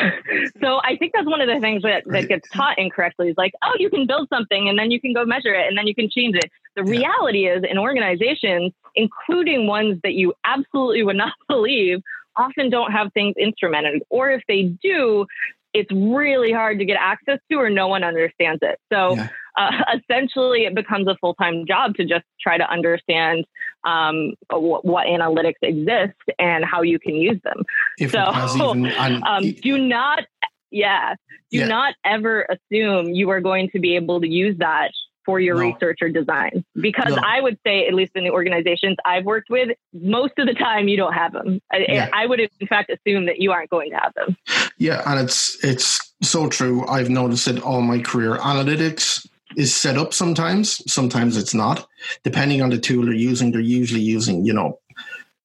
[0.61, 3.53] so I think that's one of the things that, that gets taught incorrectly is like,
[3.63, 5.95] oh, you can build something and then you can go measure it and then you
[5.95, 6.51] can change it.
[6.75, 12.03] The reality is in organizations, including ones that you absolutely would not believe,
[12.35, 14.01] often don't have things instrumented.
[14.09, 15.25] Or if they do,
[15.73, 18.79] it's really hard to get access to or no one understands it.
[18.91, 19.29] So yeah.
[19.57, 23.45] uh, essentially, it becomes a full time job to just try to understand
[23.83, 27.63] um, what, what, analytics exist and how you can use them.
[27.97, 30.23] If so even, um, do not,
[30.71, 31.15] yeah,
[31.51, 31.67] do yeah.
[31.67, 34.91] not ever assume you are going to be able to use that
[35.25, 35.61] for your no.
[35.61, 37.21] research or design because no.
[37.25, 40.87] I would say, at least in the organizations I've worked with, most of the time
[40.87, 41.61] you don't have them.
[41.73, 42.09] Yeah.
[42.13, 44.37] I, I would, in fact, assume that you aren't going to have them.
[44.77, 46.85] Yeah, and it's it's so true.
[46.87, 48.37] I've noticed it all my career.
[48.37, 51.87] Analytics is set up sometimes, sometimes it's not.
[52.23, 54.79] Depending on the tool they're using, they're usually using, you know,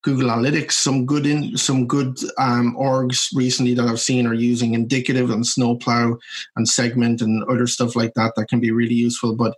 [0.08, 0.72] Google Analytics.
[0.72, 5.46] Some good in some good um, orgs recently that I've seen are using indicative and
[5.46, 6.16] snowplow
[6.56, 9.36] and segment and other stuff like that that can be really useful.
[9.36, 9.54] But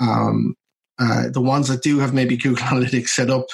[0.00, 0.56] um,
[0.98, 3.46] uh, the ones that do have maybe Google Analytics set up,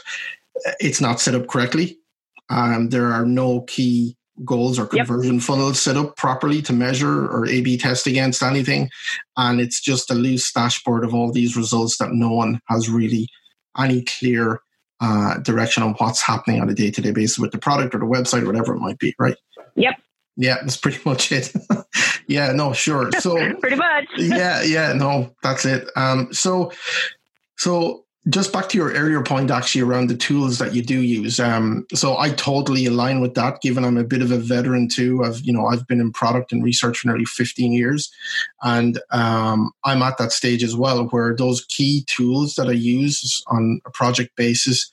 [0.80, 1.98] it's not set up correctly.
[2.48, 5.42] Um, there are no key goals or conversion yep.
[5.42, 8.88] funnels set up properly to measure or A B test against anything.
[9.36, 13.28] And it's just a loose dashboard of all these results that no one has really
[13.76, 14.62] any clear
[15.00, 17.98] uh, direction on what's happening on a day to day basis with the product or
[17.98, 19.36] the website or whatever it might be, right?
[19.76, 19.94] Yep.
[20.36, 21.52] Yeah, that's pretty much it.
[22.26, 23.10] yeah, no, sure.
[23.20, 24.06] So pretty much.
[24.16, 25.88] yeah, yeah, no, that's it.
[25.96, 26.72] Um, so,
[27.56, 31.38] so just back to your earlier point, actually, around the tools that you do use.
[31.38, 35.22] Um, so I totally align with that, given I'm a bit of a veteran too.
[35.24, 38.10] I've you know, I've been in product and research for nearly 15 years,
[38.62, 43.42] and um, I'm at that stage as well, where those key tools that I use
[43.46, 44.90] on a project basis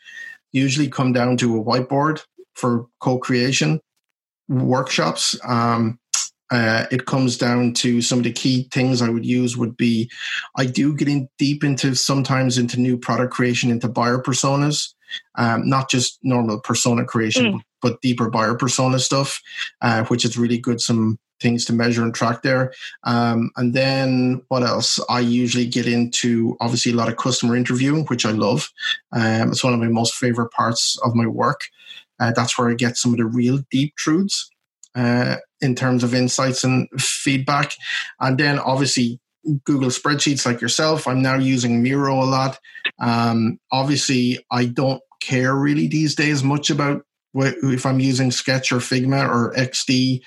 [0.52, 2.22] usually come down to a whiteboard
[2.54, 3.82] for co-creation
[4.48, 5.38] workshops.
[5.46, 6.00] Um,
[6.52, 10.10] uh, it comes down to some of the key things I would use would be
[10.56, 14.94] I do get in deep into sometimes into new product creation, into buyer personas,
[15.36, 17.62] um, not just normal persona creation, mm.
[17.82, 19.42] but deeper buyer persona stuff,
[19.82, 20.82] uh, which is really good.
[20.82, 22.74] Some things to measure and track there.
[23.04, 25.00] Um, and then what else?
[25.10, 28.70] I usually get into obviously a lot of customer interviewing, which I love.
[29.12, 31.62] Um, it's one of my most favorite parts of my work.
[32.20, 34.50] Uh, that's where I get some of the real deep truths
[34.96, 37.76] uh, in terms of insights and feedback.
[38.20, 39.20] And then obviously
[39.66, 41.08] Google spreadsheets like yourself.
[41.08, 42.60] I'm now using Miro a lot.
[43.00, 47.04] Um, obviously, I don't care really these days much about
[47.38, 50.22] if I'm using Sketch or Figma or XD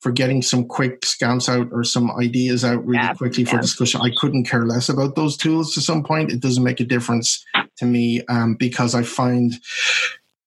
[0.00, 3.62] for getting some quick scams out or some ideas out really yeah, quickly for yeah.
[3.62, 4.00] discussion.
[4.00, 6.30] I couldn't care less about those tools to some point.
[6.30, 7.44] It doesn't make a difference
[7.78, 9.54] to me um, because I find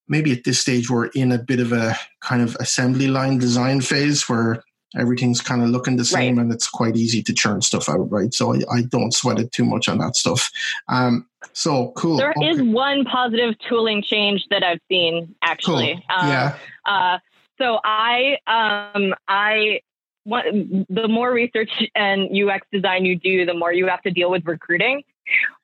[0.08, 3.82] maybe at this stage we're in a bit of a kind of assembly line design
[3.82, 4.64] phase where
[4.98, 6.44] everything's kind of looking the same right.
[6.44, 8.34] and it's quite easy to churn stuff out, right?
[8.34, 10.50] So I, I don't sweat it too much on that stuff.
[10.88, 12.18] Um, so cool.
[12.18, 12.50] There okay.
[12.50, 16.02] is one positive tooling change that I've seen actually.
[16.10, 16.20] Cool.
[16.20, 16.56] Um, yeah.
[16.86, 17.20] Uh,
[17.58, 19.82] so I, um, I,
[20.26, 24.46] the more research and UX design you do, the more you have to deal with
[24.46, 25.04] recruiting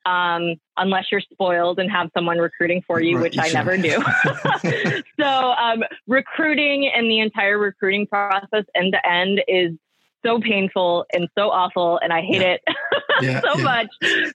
[0.06, 3.54] um, unless you're spoiled and have someone recruiting for you, right, which I sure.
[3.54, 4.02] never do.
[5.20, 9.72] so, um, recruiting and the entire recruiting process end to end is
[10.24, 12.54] so painful and so awful, and I hate yeah.
[12.54, 12.62] it
[13.22, 13.62] yeah, so yeah.
[13.62, 13.88] much.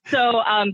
[0.08, 0.74] So, um,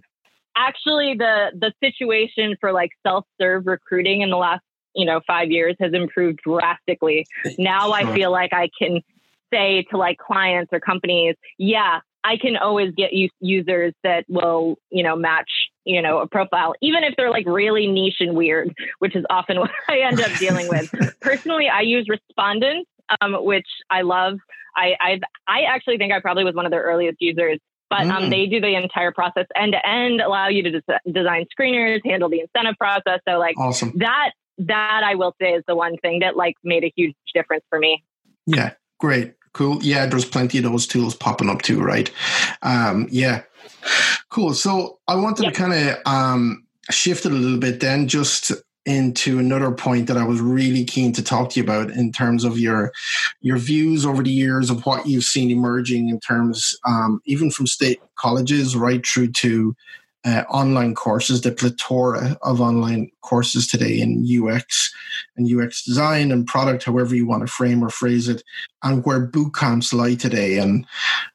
[0.55, 4.63] actually, the the situation for like self serve recruiting in the last
[4.95, 7.25] you know five years has improved drastically.
[7.57, 7.95] Now sure.
[7.95, 9.01] I feel like I can
[9.53, 15.03] say to like clients or companies, yeah, I can always get users that will, you
[15.03, 15.49] know, match,
[15.85, 19.59] you know, a profile, even if they're like really niche and weird, which is often
[19.59, 20.93] what I end up dealing with.
[21.19, 22.89] Personally, I use respondents,
[23.21, 24.35] um, which I love.
[24.75, 27.59] I, I've, I actually think I probably was one of their earliest users,
[27.89, 28.29] but um, mm.
[28.29, 32.29] they do the entire process end to end, allow you to des- design screeners, handle
[32.29, 33.19] the incentive process.
[33.27, 33.93] So like awesome.
[33.97, 37.65] that, that I will say is the one thing that like made a huge difference
[37.69, 38.03] for me.
[38.45, 39.35] Yeah, great.
[39.53, 39.83] Cool.
[39.83, 42.11] Yeah, there's plenty of those tools popping up too, right?
[42.63, 43.43] Um, yeah.
[44.29, 44.53] Cool.
[44.53, 45.53] So I wanted yep.
[45.53, 48.51] to kind of um, shift it a little bit then, just
[48.85, 52.43] into another point that I was really keen to talk to you about in terms
[52.43, 52.91] of your
[53.41, 57.67] your views over the years of what you've seen emerging in terms um, even from
[57.67, 59.75] state colleges right through to
[60.25, 64.93] uh, online courses, the plethora of online courses today in UX
[65.35, 68.43] and UX design and product, however you want to frame or phrase it,
[68.83, 70.85] and where boot camps lie today, and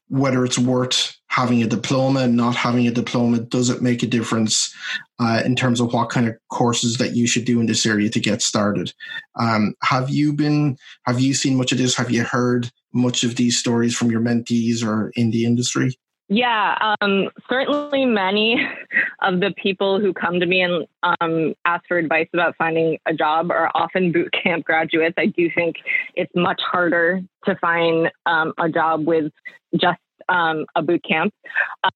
[0.07, 3.39] whether it's worth having a diploma and not having a diploma.
[3.39, 4.73] Does it make a difference
[5.19, 8.09] uh, in terms of what kind of courses that you should do in this area
[8.09, 8.91] to get started?
[9.39, 10.77] Um, have you been?
[11.05, 11.95] Have you seen much of this?
[11.95, 15.95] Have you heard much of these stories from your mentees or in the industry?
[16.31, 18.61] Yeah, um, certainly many
[19.21, 20.87] of the people who come to me and
[21.19, 25.15] um, ask for advice about finding a job are often boot camp graduates.
[25.17, 25.77] I do think
[26.13, 29.31] it's much harder to find um, a job with
[29.73, 31.33] just um, a boot camp.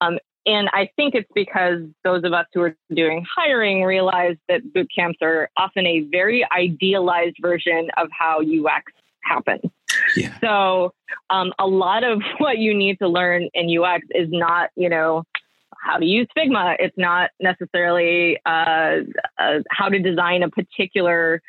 [0.01, 4.73] Um, and I think it's because those of us who are doing hiring realize that
[4.73, 8.91] boot camps are often a very idealized version of how UX
[9.23, 9.71] happens.
[10.15, 10.37] Yeah.
[10.39, 10.93] So
[11.29, 15.23] um, a lot of what you need to learn in UX is not, you know,
[15.83, 16.75] how to use Figma.
[16.79, 18.99] It's not necessarily uh,
[19.37, 21.41] uh, how to design a particular,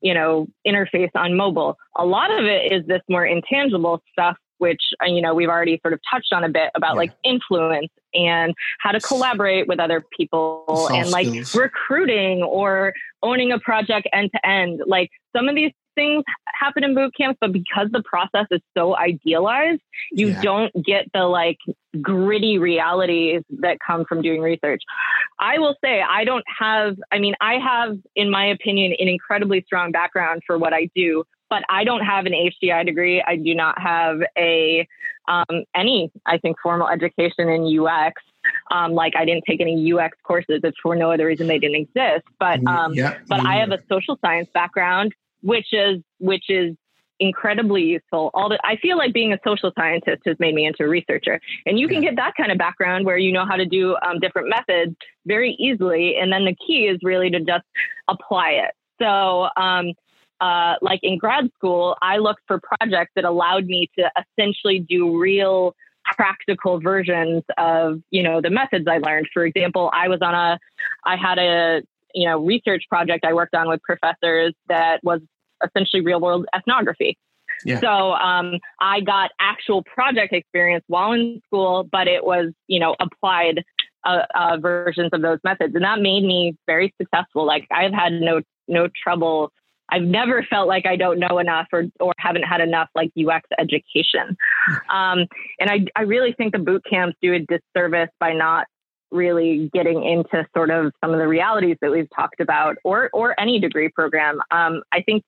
[0.00, 1.78] you know, interface on mobile.
[1.96, 5.80] A lot of it is this more intangible stuff, which uh, you know we've already
[5.82, 6.98] sort of touched on a bit about yeah.
[6.98, 11.54] like influence and how to collaborate with other people Soft and like skills.
[11.54, 14.82] recruiting or owning a project end to end.
[14.86, 18.96] Like some of these things happen in boot camps, but because the process is so
[18.96, 19.80] idealized,
[20.12, 20.42] you yeah.
[20.42, 21.58] don't get the like
[22.00, 24.82] gritty realities that come from doing research.
[25.40, 29.62] I will say, I don't have, I mean, I have, in my opinion, an incredibly
[29.66, 33.22] strong background for what I do, but I don't have an HCI degree.
[33.26, 34.86] I do not have a,
[35.26, 38.22] um, any, I think, formal education in UX.
[38.70, 40.60] Um, like I didn't take any UX courses.
[40.62, 42.24] It's for no other reason they didn't exist.
[42.38, 46.76] But um, yeah, but I have a social science background which is which is
[47.20, 48.30] incredibly useful.
[48.34, 51.40] All the, I feel like being a social scientist has made me into a researcher,
[51.66, 54.20] and you can get that kind of background where you know how to do um,
[54.20, 54.96] different methods
[55.26, 56.16] very easily.
[56.16, 57.64] And then the key is really to just
[58.08, 58.74] apply it.
[59.00, 59.92] So, um,
[60.40, 65.18] uh, like in grad school, I looked for projects that allowed me to essentially do
[65.18, 65.74] real
[66.16, 69.28] practical versions of you know the methods I learned.
[69.32, 70.58] For example, I was on a,
[71.04, 71.82] I had a
[72.14, 75.20] you know research project I worked on with professors that was
[75.64, 77.18] essentially real world ethnography.
[77.64, 77.80] Yeah.
[77.80, 82.94] So um, I got actual project experience while in school, but it was you know
[83.00, 83.64] applied
[84.04, 87.46] uh, uh, versions of those methods, and that made me very successful.
[87.46, 89.52] Like I've had no no trouble.
[89.90, 93.48] I've never felt like I don't know enough or or haven't had enough like UX
[93.58, 94.36] education.
[94.90, 95.26] Um,
[95.58, 98.66] and I I really think the boot camps do a disservice by not
[99.10, 103.38] really getting into sort of some of the realities that we've talked about or or
[103.40, 105.24] any degree program um, i think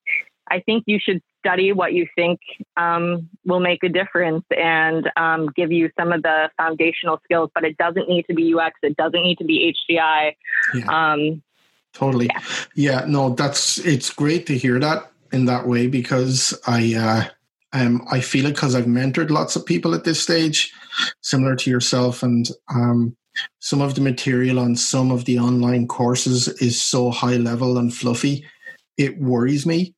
[0.51, 2.39] i think you should study what you think
[2.77, 7.65] um, will make a difference and um, give you some of the foundational skills but
[7.65, 10.35] it doesn't need to be ux it doesn't need to be hci
[10.75, 11.13] yeah.
[11.13, 11.43] Um,
[11.93, 12.41] totally yeah.
[12.75, 17.29] yeah no that's it's great to hear that in that way because i uh,
[17.73, 20.73] um, I feel it because I've mentored lots of people at this stage,
[21.21, 23.17] similar to yourself, and um,
[23.59, 27.95] some of the material on some of the online courses is so high level and
[27.95, 28.45] fluffy.
[28.97, 29.95] It worries me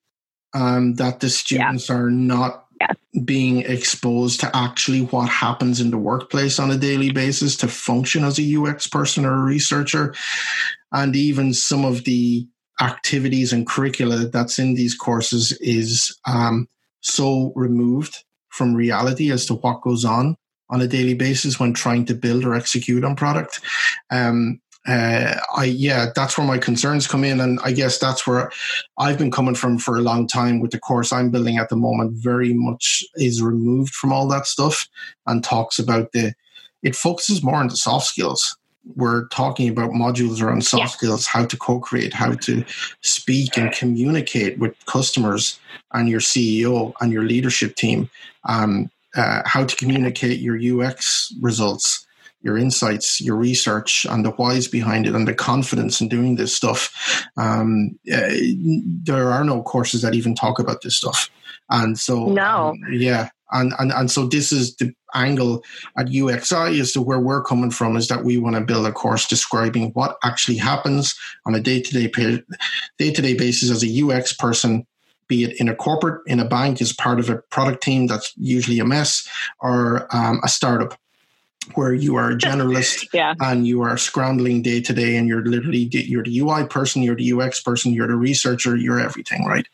[0.54, 1.96] um, that the students yeah.
[1.96, 2.92] are not yeah.
[3.24, 8.24] being exposed to actually what happens in the workplace on a daily basis to function
[8.24, 10.14] as a UX person or a researcher.
[10.92, 12.46] And even some of the
[12.80, 16.68] activities and curricula that's in these courses is um,
[17.00, 20.36] so removed from reality as to what goes on
[20.72, 23.60] on a daily basis when trying to build or execute on product.
[24.10, 28.50] Um, uh, I yeah, that's where my concerns come in, and I guess that's where
[28.98, 31.76] I've been coming from for a long time with the course I'm building at the
[31.76, 32.14] moment.
[32.14, 34.88] Very much is removed from all that stuff
[35.26, 36.34] and talks about the.
[36.82, 38.56] It focuses more on the soft skills.
[38.96, 40.96] We're talking about modules around soft yeah.
[40.96, 42.64] skills, how to co-create, how to
[43.02, 45.60] speak and communicate with customers
[45.92, 48.10] and your CEO and your leadership team.
[48.48, 52.06] Um, uh, how to communicate your UX results,
[52.42, 56.54] your insights, your research, and the whys behind it, and the confidence in doing this
[56.54, 57.24] stuff.
[57.36, 58.30] Um, uh,
[59.04, 61.30] there are no courses that even talk about this stuff,
[61.70, 65.62] and so no, um, yeah, and, and and so this is the angle
[65.98, 68.92] at UXI as to where we're coming from is that we want to build a
[68.92, 71.14] course describing what actually happens
[71.46, 72.42] on a day to day
[72.98, 74.86] day to day basis as a UX person
[75.28, 78.32] be it in a corporate, in a bank, as part of a product team that's
[78.36, 79.28] usually a mess,
[79.60, 80.98] or um, a startup
[81.74, 83.34] where you are a generalist yeah.
[83.40, 87.16] and you are scrambling day to day and you're literally you're the UI person, you're
[87.16, 89.66] the UX person, you're the researcher, you're everything, right?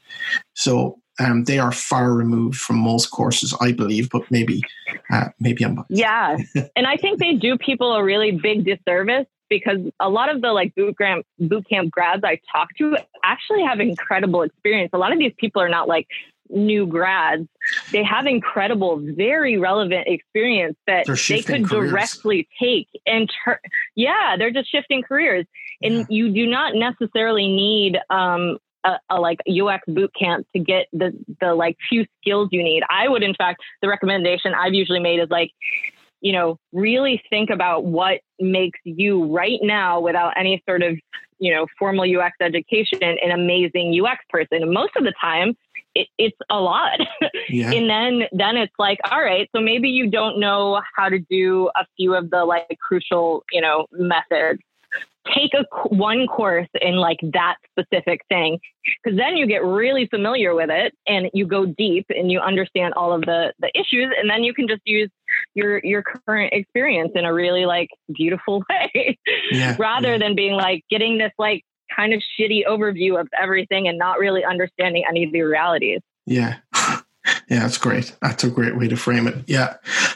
[0.55, 4.63] So um, they are far removed from most courses, I believe, but maybe
[5.11, 5.91] uh, maybe I'm biased.
[5.91, 6.37] Yeah,
[6.77, 10.53] and I think they do people a really big disservice because a lot of the
[10.53, 14.91] like boot camp boot camp grads I talk to actually have incredible experience.
[14.93, 16.07] A lot of these people are not like
[16.51, 17.49] new grads.
[17.93, 21.91] They have incredible, very relevant experience that they could careers.
[21.91, 23.59] directly take and turn.
[23.95, 25.47] Yeah, they're just shifting careers,
[25.83, 26.05] and yeah.
[26.09, 31.13] you do not necessarily need um, a, a, like UX boot camp to get the
[31.41, 32.83] the like few skills you need.
[32.89, 35.53] I would, in fact, the recommendation I've usually made is like
[36.21, 40.97] you know, really think about what makes you right now without any sort of,
[41.39, 44.63] you know, formal UX education an amazing UX person.
[44.63, 45.57] And most of the time,
[45.95, 46.99] it, it's a lot.
[47.51, 47.73] Yeah.
[47.73, 51.71] and then then it's like, all right, so maybe you don't know how to do
[51.77, 54.61] a few of the like crucial, you know, methods.
[55.35, 58.59] Take a one course in like that specific thing,
[59.03, 62.93] because then you get really familiar with it and you go deep and you understand
[62.95, 65.11] all of the the issues, and then you can just use
[65.55, 69.19] your your current experience in a really like beautiful way
[69.51, 70.19] yeah, rather yeah.
[70.19, 71.63] than being like getting this like
[71.95, 76.57] kind of shitty overview of everything and not really understanding any of the realities yeah
[77.49, 78.15] yeah, that's great.
[78.21, 79.37] That's a great way to frame it.
[79.47, 79.75] Yeah,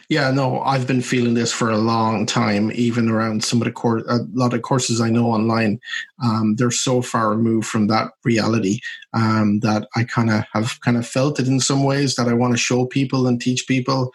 [0.08, 0.30] yeah.
[0.30, 2.70] No, I've been feeling this for a long time.
[2.74, 5.80] Even around some of the course, a lot of courses I know online,
[6.22, 8.80] um, they're so far removed from that reality
[9.12, 12.34] um, that I kind of have kind of felt it in some ways that I
[12.34, 14.12] want to show people and teach people,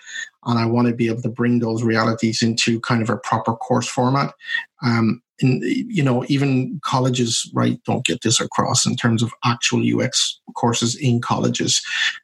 [0.47, 3.55] and I want to be able to bring those realities into kind of a proper
[3.55, 4.33] course format.
[4.81, 9.83] Um, in you know even colleges right don't get this across in terms of actual
[9.83, 11.81] UX courses in colleges.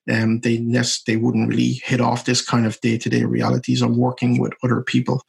[0.07, 0.57] And um, they
[1.05, 5.21] they wouldn't really hit off this kind of day-to-day realities of working with other people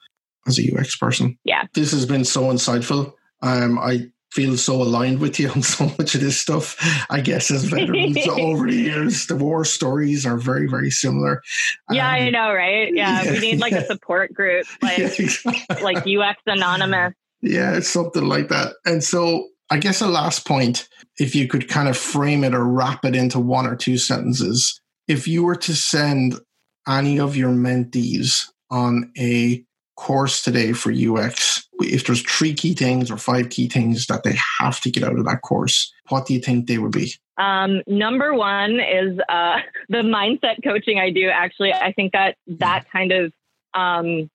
[0.46, 1.38] as a UX person.
[1.44, 1.64] Yeah.
[1.74, 3.12] This has been so insightful.
[3.42, 6.76] Um, I feel so aligned with you on so much of this stuff.
[7.08, 11.40] I guess as veterans over the years, the war stories are very, very similar.
[11.90, 12.92] Yeah, um, I know, right?
[12.92, 15.82] Yeah, yeah, we need like a support group, like yeah, exactly.
[15.82, 17.14] like UX Anonymous.
[17.40, 18.74] Yeah, it's something like that.
[18.84, 22.64] And so I guess a last point, if you could kind of frame it or
[22.64, 26.34] wrap it into one or two sentences, if you were to send
[26.88, 29.64] any of your mentees on a
[29.96, 34.36] course today for UX, if there's three key things or five key things that they
[34.60, 37.14] have to get out of that course, what do you think they would be?
[37.36, 41.28] Um, number one is uh, the mindset coaching I do.
[41.28, 43.32] Actually, I think that that kind of
[43.74, 44.30] um,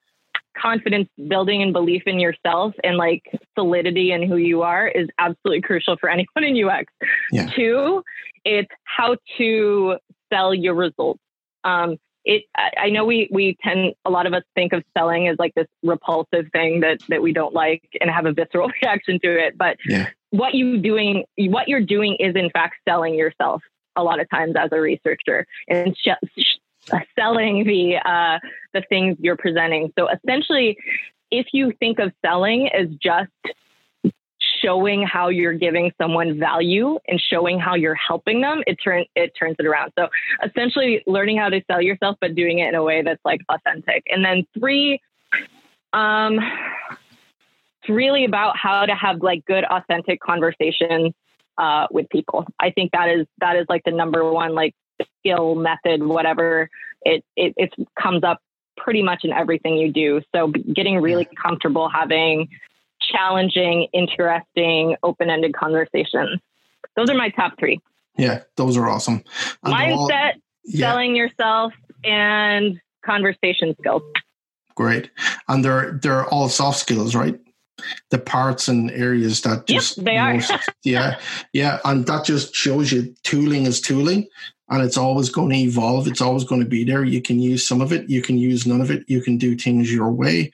[0.56, 3.22] confidence building and belief in yourself and like
[3.58, 6.92] solidity in who you are is absolutely crucial for anyone in UX.
[7.32, 7.50] Yeah.
[7.50, 8.02] Two,
[8.44, 9.96] it's how to
[10.32, 11.20] sell your results.
[11.64, 15.38] Um, it I know we we tend a lot of us think of selling as
[15.38, 19.46] like this repulsive thing that that we don't like and have a visceral reaction to
[19.46, 20.08] it, but yeah.
[20.30, 23.62] what you doing what you're doing is in fact selling yourself
[23.96, 26.42] a lot of times as a researcher and sh-
[27.18, 28.38] selling the uh,
[28.72, 29.92] the things you're presenting.
[29.98, 30.76] So essentially,
[31.30, 33.30] if you think of selling as just
[34.62, 39.32] showing how you're giving someone value and showing how you're helping them, it turns it
[39.38, 39.92] turns it around.
[39.98, 40.08] So
[40.44, 44.04] essentially, learning how to sell yourself, but doing it in a way that's like authentic.
[44.10, 45.00] And then three,
[45.92, 46.38] um,
[47.82, 51.12] it's really about how to have like good, authentic conversations
[51.58, 52.46] uh, with people.
[52.58, 54.74] I think that is that is like the number one like
[55.18, 56.68] skill, method, whatever,
[57.02, 58.38] it, it, it comes up
[58.76, 60.22] pretty much in everything you do.
[60.34, 62.48] So getting really comfortable having
[63.10, 66.40] challenging, interesting, open-ended conversations.
[66.96, 67.80] Those are my top three.
[68.16, 69.22] Yeah, those are awesome.
[69.64, 70.32] And Mindset, all,
[70.64, 70.90] yeah.
[70.90, 71.72] selling yourself,
[72.04, 74.02] and conversation skills.
[74.74, 75.10] Great,
[75.48, 77.38] and they're they're all soft skills, right?
[78.10, 80.60] The parts and areas that just yep, they most, are.
[80.84, 81.18] yeah,
[81.52, 84.28] yeah, and that just shows you tooling is tooling,
[84.68, 86.06] and it's always going to evolve.
[86.06, 87.04] It's always going to be there.
[87.04, 89.56] You can use some of it, you can use none of it, you can do
[89.56, 90.52] things your way.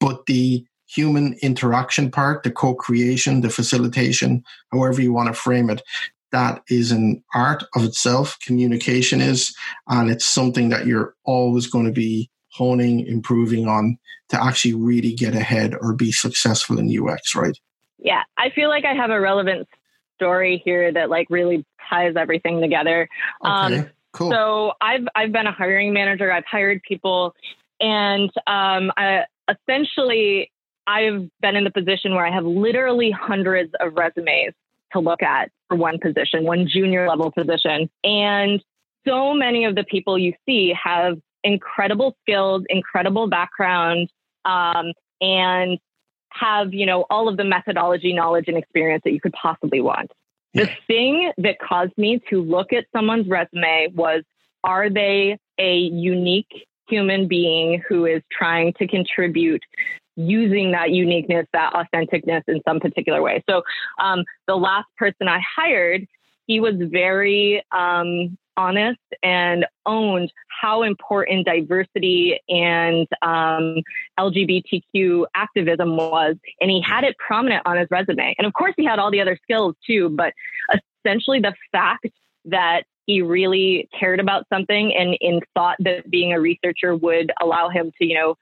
[0.00, 5.70] But the human interaction part, the co creation, the facilitation, however you want to frame
[5.70, 5.82] it,
[6.32, 8.38] that is an art of itself.
[8.40, 9.54] Communication is,
[9.88, 15.12] and it's something that you're always going to be honing, improving on to actually really
[15.12, 17.56] get ahead or be successful in UX, right?
[17.98, 19.68] Yeah, I feel like I have a relevant
[20.16, 23.08] story here that like really ties everything together.
[23.44, 24.30] Okay, um, cool.
[24.30, 26.32] So I've I've been a hiring manager.
[26.32, 27.34] I've hired people,
[27.80, 30.50] and um, I, essentially
[30.86, 34.54] I've been in the position where I have literally hundreds of resumes
[34.92, 38.62] to look at for one position, one junior level position, and
[39.06, 44.08] so many of the people you see have incredible skills, incredible background,
[44.44, 45.78] um, and
[46.30, 50.10] have, you know, all of the methodology, knowledge, and experience that you could possibly want.
[50.54, 54.22] The thing that caused me to look at someone's resume was
[54.64, 59.62] are they a unique human being who is trying to contribute
[60.16, 63.42] using that uniqueness, that authenticness in some particular way?
[63.48, 63.62] So,
[64.00, 66.06] um, the last person I hired,
[66.46, 73.82] he was very um, honest and owned how important diversity and um,
[74.18, 76.36] LGBTQ activism was.
[76.60, 78.34] And he had it prominent on his resume.
[78.38, 80.32] And of course, he had all the other skills too, but
[81.04, 82.06] essentially the fact
[82.46, 87.68] that he really cared about something and in thought that being a researcher would allow
[87.68, 88.36] him to, you know,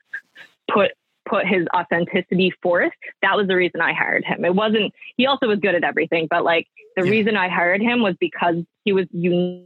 [0.72, 0.92] put
[1.28, 2.92] put his authenticity forth.
[3.22, 4.44] That was the reason I hired him.
[4.44, 6.66] It wasn't he also was good at everything, but like
[6.96, 7.10] the yeah.
[7.10, 9.64] reason I hired him was because he was unique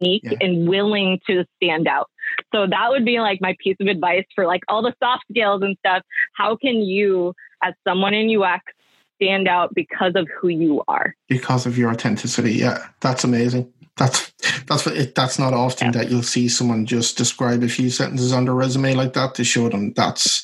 [0.00, 0.38] yeah.
[0.40, 2.08] and willing to stand out.
[2.54, 5.62] So that would be like my piece of advice for like all the soft skills
[5.62, 6.02] and stuff.
[6.34, 8.62] How can you, as someone in UX,
[9.20, 11.14] stand out because of who you are.
[11.28, 12.52] Because of your authenticity.
[12.52, 13.72] Yeah, that's amazing.
[13.96, 14.32] That's
[14.66, 15.92] that's it, that's not often yeah.
[15.92, 19.44] that you'll see someone just describe a few sentences on their resume like that to
[19.44, 20.42] show them that's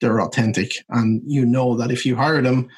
[0.00, 2.68] they're authentic, and you know that if you hire them,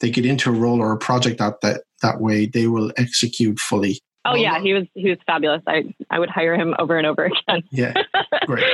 [0.00, 3.58] they get into a role or a project that that that way, they will execute
[3.58, 4.00] fully.
[4.26, 5.62] Oh yeah, he was he was fabulous.
[5.66, 7.62] I I would hire him over and over again.
[7.70, 7.94] yeah,
[8.46, 8.64] great.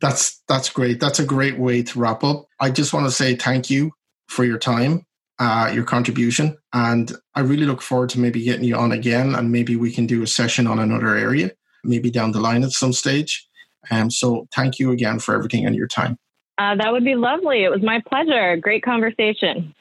[0.00, 1.00] That's that's great.
[1.00, 2.46] That's a great way to wrap up.
[2.60, 3.92] I just want to say thank you
[4.28, 5.04] for your time
[5.38, 6.56] uh, your contribution.
[6.72, 10.06] And I really look forward to maybe getting you on again and maybe we can
[10.06, 11.50] do a session on another area,
[11.82, 13.46] maybe down the line at some stage.
[13.90, 16.18] Um, so thank you again for everything and your time.
[16.56, 17.64] Uh, that would be lovely.
[17.64, 18.56] It was my pleasure.
[18.56, 19.74] Great conversation.